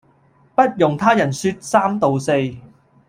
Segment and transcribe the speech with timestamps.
[0.55, 2.31] 不容他人說三道四